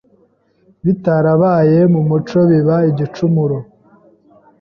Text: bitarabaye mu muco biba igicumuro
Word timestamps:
bitarabaye 0.85 1.79
mu 1.93 2.01
muco 2.09 2.37
biba 2.49 2.75
igicumuro 2.91 3.57